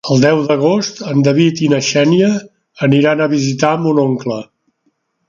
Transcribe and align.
El 0.13 0.21
deu 0.21 0.39
d'agost 0.51 1.01
en 1.11 1.19
David 1.27 1.61
i 1.65 1.69
na 1.73 1.81
Xènia 1.87 2.29
aniran 2.87 3.21
a 3.21 3.29
visitar 3.35 3.75
mon 3.85 4.01
oncle. 4.05 4.39